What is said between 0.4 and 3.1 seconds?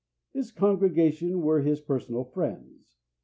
congregation were his personal friends.